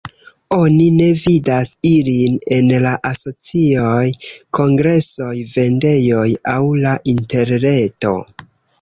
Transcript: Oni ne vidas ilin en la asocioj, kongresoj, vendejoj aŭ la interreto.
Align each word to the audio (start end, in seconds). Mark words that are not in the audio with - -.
Oni 0.55 0.85
ne 0.93 1.09
vidas 1.23 1.69
ilin 1.89 2.39
en 2.57 2.73
la 2.87 2.95
asocioj, 3.11 4.01
kongresoj, 4.61 5.31
vendejoj 5.55 6.27
aŭ 6.57 6.61
la 6.87 6.99
interreto. 7.19 8.21